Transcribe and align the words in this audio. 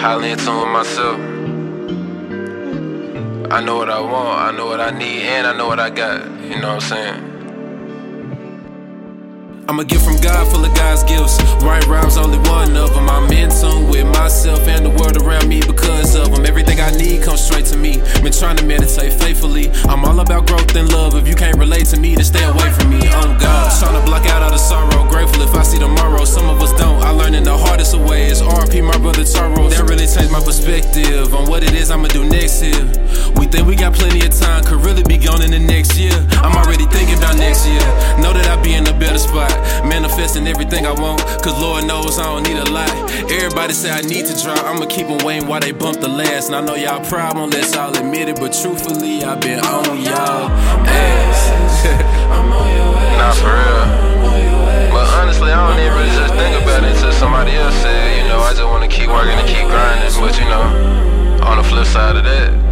highly 0.00 0.30
in 0.30 0.38
tune 0.38 0.56
with 0.56 0.72
myself. 0.72 1.20
I 3.52 3.60
know 3.62 3.76
what 3.76 3.90
I 3.90 4.00
want, 4.00 4.40
I 4.40 4.50
know 4.56 4.66
what 4.66 4.80
I 4.80 4.96
need, 4.96 5.22
and 5.24 5.46
I 5.46 5.54
know 5.54 5.68
what 5.68 5.78
I 5.78 5.90
got. 5.90 6.24
You 6.42 6.58
know 6.58 6.74
what 6.74 6.76
I'm 6.76 6.80
saying? 6.80 7.30
I'm 9.68 9.78
a 9.78 9.84
gift 9.84 10.04
from 10.04 10.16
God 10.16 10.50
full 10.50 10.64
of 10.64 10.74
God's 10.74 11.04
gifts. 11.04 11.38
Right 11.62 11.86
rhymes, 11.86 12.16
only 12.16 12.38
one 12.48 12.76
of 12.76 12.92
them. 12.94 13.08
I'm 13.08 13.30
in 13.30 13.50
tune 13.50 13.88
with 13.88 14.06
myself 14.06 14.66
and 14.66 14.84
the 14.84 14.90
world 14.90 15.16
around 15.22 15.48
me 15.48 15.60
because 15.60 16.16
of 16.16 16.34
them. 16.34 16.44
Everything 16.44 16.80
I 16.80 16.90
need 16.90 17.22
comes 17.22 17.44
straight 17.44 17.66
to 17.66 17.76
me. 17.76 17.98
Been 18.20 18.32
trying 18.32 18.56
to 18.56 18.64
meditate 18.64 19.12
faithfully. 19.12 19.70
I'm 19.84 20.04
all 20.04 20.18
about 20.18 20.48
growth 20.48 20.74
and 20.74 20.90
love. 20.92 21.14
If 21.14 21.28
you 21.28 21.36
can't 21.36 21.56
relate 21.56 21.86
to 21.94 22.00
me, 22.00 22.16
then 22.16 22.24
stay 22.24 22.42
away 22.42 22.70
from 22.72 22.90
me. 22.90 23.06
On 23.22 23.38
God, 23.38 23.70
trying 23.78 23.94
to 23.94 24.04
block 24.04 24.26
out 24.26 24.42
all 24.42 24.50
the 24.50 24.58
sorrow. 24.58 25.08
Grateful 25.08 25.42
if 25.42 25.54
I 25.54 25.62
see 25.62 25.78
tomorrow. 25.78 26.24
Some 26.24 26.48
of 26.48 26.60
us 26.60 26.72
don't. 26.72 27.00
I 27.04 27.10
learned 27.10 27.36
in 27.36 27.44
the 27.44 27.56
hardest 27.56 27.94
of 27.94 28.02
ways. 28.08 28.40
RP, 28.42 28.82
my 28.82 28.98
brother 28.98 29.22
Taro. 29.24 29.70
My 30.30 30.38
perspective 30.38 31.34
on 31.34 31.48
what 31.50 31.64
it 31.64 31.74
is 31.74 31.90
I'ma 31.90 32.06
do 32.06 32.24
next 32.24 32.62
year. 32.62 32.78
We 33.34 33.46
think 33.46 33.66
we 33.66 33.74
got 33.74 33.94
plenty 33.94 34.24
of 34.24 34.30
time, 34.38 34.62
could 34.62 34.80
really 34.84 35.02
be 35.02 35.18
gone 35.18 35.42
in 35.42 35.50
the 35.50 35.58
next 35.58 35.98
year. 35.98 36.14
I'm 36.38 36.54
already 36.54 36.86
thinking 36.86 37.18
about 37.18 37.36
next 37.36 37.66
year. 37.66 37.82
Know 38.22 38.32
that 38.32 38.46
I'll 38.46 38.62
be 38.62 38.74
in 38.74 38.86
a 38.86 38.92
better 38.92 39.18
spot. 39.18 39.50
Manifesting 39.84 40.46
everything 40.46 40.86
I 40.86 40.92
want, 40.92 41.20
cause 41.42 41.58
Lord 41.60 41.84
knows 41.84 42.20
I 42.20 42.24
don't 42.24 42.44
need 42.44 42.58
a 42.58 42.70
lot. 42.70 42.90
Everybody 43.28 43.72
say 43.72 43.90
I 43.90 44.02
need 44.02 44.26
to 44.26 44.34
drop, 44.40 44.62
I'ma 44.64 44.86
keep 44.86 45.08
them 45.08 45.18
waiting 45.26 45.48
while 45.48 45.60
they 45.60 45.72
bump 45.72 45.98
the 46.00 46.08
last. 46.08 46.46
And 46.46 46.54
I 46.54 46.60
know 46.60 46.76
y'all 46.76 47.04
proud, 47.04 47.36
let 47.50 47.74
y'all 47.74 47.90
admit 47.96 48.28
it, 48.28 48.36
but 48.38 48.52
truthfully, 48.54 49.24
I've 49.24 49.40
been 49.40 49.58
on 49.58 49.98
y'all 49.98 50.46
ass. 50.86 51.84
nah, 53.18 53.32
for 53.34 53.50
real. 53.50 54.10
But 54.94 55.06
honestly, 55.18 55.50
I 55.50 55.58
don't 55.66 55.78
even 55.80 55.92
really 55.98 56.14
just 56.14 56.34
think 56.34 56.62
about 56.62 56.84
it 56.84 56.94
until 56.94 57.12
somebody 57.12 57.52
else 57.52 57.74
said, 57.82 58.22
you 58.22 58.28
know, 58.28 58.38
I 58.38 58.50
just 58.54 58.64
wanna 58.64 58.86
keep 58.88 59.08
working 59.08 59.38
and 59.38 59.48
keep 59.48 59.66
grinding. 59.66 59.89
But 60.20 60.38
you 60.38 60.44
know, 60.44 61.40
on 61.42 61.56
the 61.56 61.64
flip 61.64 61.86
side 61.86 62.14
of 62.16 62.24
that, 62.24 62.70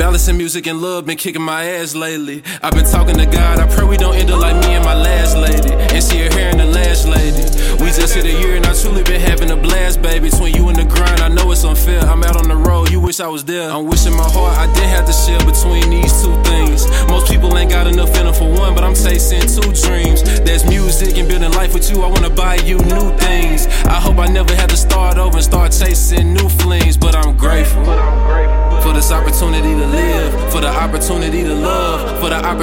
Balancing 0.00 0.38
music 0.38 0.66
and 0.66 0.80
love, 0.80 1.04
been 1.04 1.18
kicking 1.18 1.42
my 1.42 1.62
ass 1.62 1.94
lately. 1.94 2.42
I've 2.62 2.72
been 2.72 2.86
talking 2.86 3.18
to 3.18 3.26
God, 3.26 3.60
I 3.60 3.66
pray 3.68 3.84
we 3.84 3.98
don't 3.98 4.14
end 4.14 4.30
up 4.30 4.40
like 4.40 4.56
me 4.64 4.72
and 4.72 4.82
my 4.82 4.94
last 4.94 5.36
lady. 5.36 5.74
And 5.92 6.02
she 6.02 6.24
her 6.24 6.30
hair 6.32 6.48
and 6.48 6.58
the 6.58 6.64
last 6.64 7.06
lady. 7.06 7.44
We 7.84 7.92
just 7.92 8.14
hit 8.14 8.24
a 8.24 8.32
year 8.32 8.56
and 8.56 8.64
I 8.64 8.72
truly 8.72 9.02
been 9.02 9.20
having 9.20 9.50
a 9.50 9.56
blast, 9.56 10.00
baby. 10.00 10.30
Between 10.30 10.54
you 10.54 10.68
and 10.70 10.78
the 10.78 10.86
grind, 10.86 11.20
I 11.20 11.28
know 11.28 11.52
it's 11.52 11.64
unfair. 11.64 12.00
I'm 12.00 12.24
out 12.24 12.36
on 12.36 12.48
the 12.48 12.56
road, 12.56 12.90
you 12.90 12.98
wish 12.98 13.20
I 13.20 13.28
was 13.28 13.44
there. 13.44 13.70
I'm 13.70 13.88
wishing 13.88 14.16
my 14.16 14.24
heart 14.24 14.56
I 14.56 14.72
didn't 14.72 14.88
have 14.88 15.04
to 15.04 15.12
share 15.12 15.40
between 15.40 15.90
these 15.90 16.12
two 16.22 16.32
things. 16.44 16.88
Most 17.08 17.30
people 17.30 17.56
ain't 17.58 17.70
got 17.70 17.86
enough 17.86 18.16
in 18.16 18.24
them 18.24 18.32
for 18.34 18.48
one, 18.50 18.74
but 18.74 18.84
I'm 18.84 18.94
chasing 18.94 19.44
two 19.44 19.68
dreams. 19.84 20.22
There's 20.40 20.64
music 20.64 21.18
and 21.18 21.28
building 21.28 21.52
life 21.52 21.74
with 21.74 21.90
you. 21.90 22.00
I 22.00 22.08
wanna 22.08 22.30
buy 22.30 22.54
you 22.56 22.78
new 22.78 23.12
things. 23.18 23.68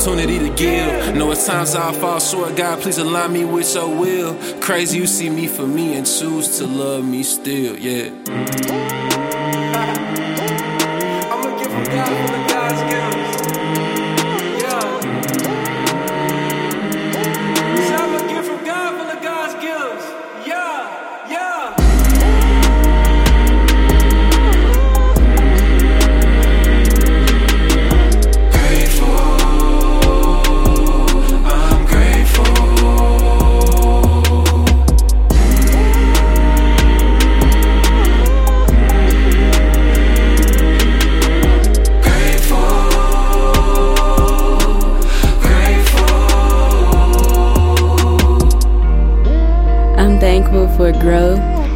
Opportunity 0.00 0.38
to 0.38 0.48
give. 0.54 1.14
Know 1.14 1.30
at 1.30 1.44
times 1.44 1.74
I'll 1.74 1.92
fall 1.92 2.20
short, 2.20 2.56
God, 2.56 2.80
please 2.80 2.96
align 2.96 3.34
me 3.34 3.44
with 3.44 3.74
your 3.74 3.88
will. 3.88 4.34
Crazy 4.60 4.96
you 4.96 5.06
see 5.06 5.28
me 5.28 5.46
for 5.46 5.66
me 5.66 5.94
and 5.96 6.06
choose 6.06 6.56
to 6.58 6.66
love 6.66 7.04
me 7.04 7.22
still, 7.22 7.76
yeah. 7.76 8.10
I'ma 8.28 9.29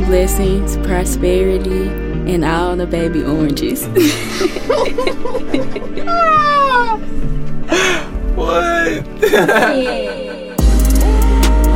blessings, 0.06 0.76
prosperity, 0.86 1.88
and 2.32 2.44
all 2.44 2.76
the 2.76 2.86
baby 2.86 3.22
oranges. 3.22 3.84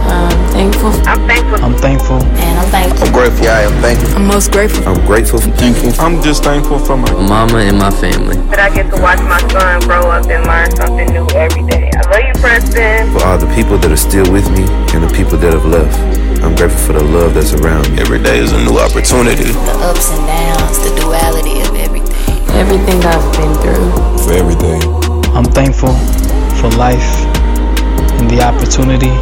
I'm 0.08 0.50
thankful. 0.50 0.90
I'm 1.06 1.26
thankful. 1.26 1.64
I'm 1.64 1.74
thankful. 1.76 2.22
And 2.22 2.58
I'm 2.58 2.70
thankful. 2.70 3.06
I'm 3.06 3.12
grateful, 3.12 3.44
yeah, 3.44 3.52
I 3.52 3.62
am 3.62 3.82
thankful. 3.82 4.16
I'm 4.16 4.26
most 4.26 4.52
grateful. 4.52 4.88
I'm 4.88 5.06
grateful. 5.06 5.40
I'm 5.40 5.52
thankful. 5.52 6.00
I'm 6.00 6.22
just 6.22 6.44
thankful 6.44 6.78
for 6.78 6.96
my 6.96 7.10
mama 7.12 7.58
and 7.58 7.78
my 7.78 7.90
family. 7.90 8.36
That 8.50 8.58
I 8.58 8.74
get 8.74 8.90
to 8.94 9.00
watch 9.00 9.20
my 9.20 9.40
son 9.48 9.80
grow 9.80 10.10
up 10.10 10.26
and 10.26 10.46
learn 10.46 10.70
something 10.76 11.08
new 11.12 11.26
every 11.34 11.62
day. 11.66 11.90
I 11.94 12.10
love 12.10 12.24
you, 12.26 12.40
Preston. 12.40 13.12
For 13.12 13.24
all 13.24 13.38
the 13.38 13.52
people 13.54 13.78
that 13.78 13.90
are 13.90 13.96
still 13.96 14.30
with 14.32 14.50
me 14.50 14.64
and 14.94 15.02
the 15.02 15.12
people 15.14 15.38
that 15.38 15.52
have 15.52 15.64
left. 15.64 16.27
I'm 16.43 16.54
grateful 16.54 16.78
for 16.78 16.93
the 16.93 17.04
love 17.04 17.34
that's 17.34 17.53
around 17.53 17.91
me. 17.91 17.99
Every 17.99 18.22
day 18.22 18.38
is 18.38 18.53
a 18.53 18.59
new 18.65 18.78
opportunity. 18.78 19.50
The 19.50 19.78
ups 19.91 20.10
and 20.10 20.26
downs, 20.26 20.78
the 20.78 20.94
duality 21.00 21.60
of 21.60 21.75
everything. 21.75 22.15
Everything 22.54 22.99
I've 23.03 23.32
been 23.37 23.54
through. 23.62 23.91
For 24.25 24.32
everything. 24.32 24.82
I'm 25.34 25.44
thankful 25.44 25.94
for 26.60 26.71
life 26.76 27.10
and 28.19 28.31
the 28.31 28.43
opportunity 28.43 29.15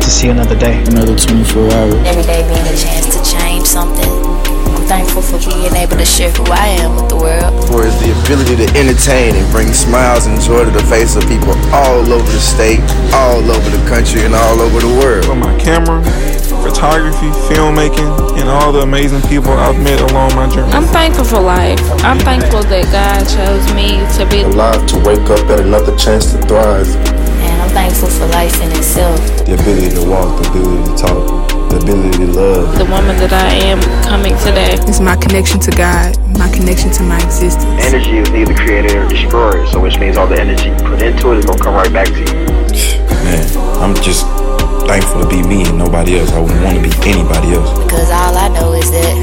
to 0.00 0.10
see 0.10 0.28
another 0.28 0.58
day. 0.58 0.82
Another 0.84 1.16
24 1.16 1.72
hours. 1.72 1.94
Every 2.06 2.22
day 2.22 2.42
being 2.48 2.66
a 2.66 2.76
chance 2.76 3.06
to 3.16 3.20
change 3.36 3.66
something. 3.66 4.19
I'm 4.90 5.06
thankful 5.06 5.22
for 5.22 5.38
being 5.46 5.70
able 5.78 5.96
to 5.98 6.04
share 6.04 6.34
who 6.34 6.42
I 6.50 6.82
am 6.82 6.98
with 6.98 7.10
the 7.10 7.16
world. 7.16 7.54
For 7.70 7.86
is 7.86 7.94
the 8.02 8.10
ability 8.26 8.58
to 8.58 8.66
entertain 8.74 9.38
and 9.38 9.46
bring 9.54 9.70
smiles 9.72 10.26
and 10.26 10.34
joy 10.42 10.64
to 10.64 10.70
the 10.74 10.82
face 10.90 11.14
of 11.14 11.22
people 11.30 11.54
all 11.70 12.02
over 12.10 12.26
the 12.26 12.42
state, 12.42 12.82
all 13.14 13.38
over 13.38 13.70
the 13.70 13.78
country, 13.86 14.26
and 14.26 14.34
all 14.34 14.58
over 14.58 14.82
the 14.82 14.90
world. 14.98 15.26
For 15.26 15.36
my 15.38 15.54
camera, 15.62 16.02
photography, 16.66 17.30
filmmaking, 17.46 18.10
and 18.42 18.50
all 18.50 18.72
the 18.72 18.80
amazing 18.80 19.22
people 19.30 19.52
I've 19.52 19.78
met 19.78 20.00
along 20.10 20.34
my 20.34 20.50
journey. 20.50 20.72
I'm 20.74 20.90
thankful 20.90 21.24
for 21.24 21.38
life. 21.40 21.78
I'm 22.02 22.18
thankful 22.18 22.66
that 22.66 22.90
God 22.90 23.22
chose 23.30 23.62
me 23.78 24.02
to 24.18 24.26
be 24.26 24.42
Alive 24.42 24.84
to 24.90 24.98
wake 25.06 25.30
up 25.30 25.46
at 25.54 25.60
another 25.60 25.94
chance 25.94 26.32
to 26.34 26.38
thrive. 26.50 26.90
And 27.46 27.62
I'm 27.62 27.70
thankful 27.70 28.08
for 28.08 28.26
life 28.34 28.60
in 28.60 28.72
itself. 28.74 29.22
The 29.46 29.54
ability 29.54 29.94
to 29.94 30.02
walk, 30.02 30.42
the 30.42 30.50
ability 30.50 30.82
to 30.90 30.96
talk, 30.98 31.49
the 31.70 31.78
ability 31.78 32.18
to 32.18 32.26
love. 32.26 32.78
the 32.78 32.84
woman 32.84 33.16
that 33.22 33.32
I 33.32 33.54
am 33.70 33.80
coming 34.02 34.34
today. 34.42 34.74
It's 34.90 35.00
my 35.00 35.16
connection 35.16 35.60
to 35.60 35.70
God, 35.70 36.18
my 36.38 36.50
connection 36.50 36.90
to 36.98 37.02
my 37.02 37.22
existence. 37.22 37.78
Energy 37.86 38.18
is 38.18 38.30
neither 38.30 38.54
created 38.54 38.92
or 38.96 39.08
destroyed, 39.08 39.68
so 39.70 39.78
which 39.80 39.98
means 39.98 40.16
all 40.16 40.26
the 40.26 40.40
energy 40.40 40.70
you 40.70 40.76
put 40.82 41.00
into 41.02 41.32
it 41.32 41.38
is 41.38 41.44
gonna 41.46 41.62
come 41.62 41.74
right 41.74 41.92
back 41.92 42.08
to 42.08 42.18
you. 42.18 42.34
Man, 43.22 43.46
I'm 43.78 43.94
just 44.02 44.26
thankful 44.90 45.22
to 45.22 45.28
be 45.28 45.42
me 45.46 45.62
and 45.62 45.78
nobody 45.78 46.18
else. 46.18 46.32
I 46.32 46.40
wouldn't 46.40 46.62
want 46.64 46.82
to 46.82 46.82
be 46.82 46.90
anybody 47.08 47.54
else. 47.54 47.70
Because 47.78 48.10
all 48.10 48.34
I 48.34 48.48
know 48.48 48.72
is 48.74 48.90
that 48.90 49.14